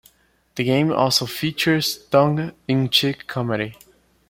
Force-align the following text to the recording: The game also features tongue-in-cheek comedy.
The 0.55 0.63
game 0.63 0.91
also 0.91 1.27
features 1.27 1.95
tongue-in-cheek 2.07 3.27
comedy. 3.27 3.77